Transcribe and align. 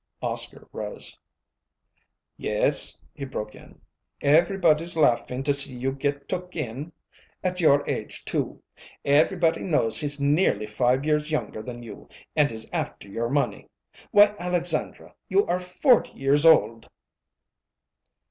Oscar 0.23 0.67
rose. 0.73 1.19
"Yes," 2.35 2.99
he 3.13 3.23
broke 3.23 3.53
in, 3.53 3.79
"everybody's 4.19 4.97
laughing 4.97 5.43
to 5.43 5.53
see 5.53 5.75
you 5.75 5.91
get 5.91 6.27
took 6.27 6.55
in; 6.55 6.91
at 7.43 7.59
your 7.61 7.87
age, 7.87 8.25
too. 8.25 8.63
Everybody 9.05 9.61
knows 9.61 9.99
he's 10.01 10.19
nearly 10.19 10.65
five 10.65 11.05
years 11.05 11.29
younger 11.29 11.61
than 11.61 11.83
you, 11.83 12.09
and 12.35 12.51
is 12.51 12.67
after 12.73 13.07
your 13.07 13.29
money. 13.29 13.69
Why, 14.09 14.33
Alexandra, 14.39 15.13
you 15.29 15.45
are 15.45 15.59
forty 15.59 16.17
years 16.17 16.47
old!" 16.47 16.89